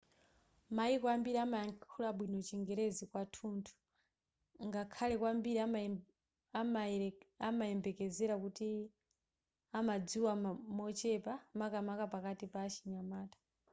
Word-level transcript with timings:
mayiko 0.75 1.05
ambiri 1.15 1.37
amalankhula 1.45 2.09
bwino 2.17 2.39
chingerezi 2.47 3.03
kwathunthu 3.11 3.73
ngakhale 4.67 5.13
kwambiri 5.21 5.59
umayembekezera 7.49 8.35
kuti 8.43 8.67
amadziwa 9.79 10.33
mochepa 10.77 11.33
makamaka 11.59 12.05
pakati 12.13 12.45
pa 12.53 12.59
achinyamata 12.67 13.37